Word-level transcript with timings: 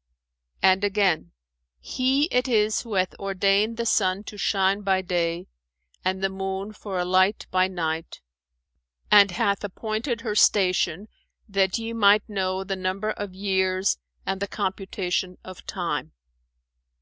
'[FN#415] 0.00 0.58
And 0.72 0.84
again, 0.84 1.32
'He 1.78 2.24
it 2.32 2.48
is 2.48 2.80
who 2.80 2.94
hath 2.94 3.14
ordained 3.16 3.76
the 3.76 3.84
sun 3.84 4.24
to 4.24 4.38
shine 4.38 4.80
by 4.80 5.02
day, 5.02 5.46
and 6.02 6.24
the 6.24 6.30
moon 6.30 6.72
for 6.72 6.98
a 6.98 7.04
light 7.04 7.46
by 7.50 7.68
night; 7.68 8.22
and 9.10 9.30
hath 9.32 9.62
appointed 9.62 10.22
her 10.22 10.34
station 10.34 11.06
that 11.46 11.76
ye 11.76 11.92
might 11.92 12.26
know 12.30 12.64
the 12.64 12.76
number 12.76 13.10
of 13.10 13.34
years 13.34 13.98
and 14.24 14.40
the 14.40 14.48
computation 14.48 15.36
of 15.44 15.66
time.' 15.66 16.12